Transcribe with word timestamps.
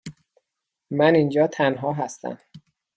من 0.91 1.15
اینجا 1.15 1.47
تنها 1.47 1.93
هستم. 1.93 2.37